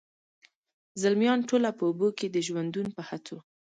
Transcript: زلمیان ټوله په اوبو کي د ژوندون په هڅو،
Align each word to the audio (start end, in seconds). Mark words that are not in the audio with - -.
زلمیان 1.01 1.39
ټوله 1.49 1.69
په 1.77 1.83
اوبو 1.89 2.07
کي 2.17 2.27
د 2.31 2.37
ژوندون 2.47 2.87
په 2.95 3.01
هڅو، 3.09 3.37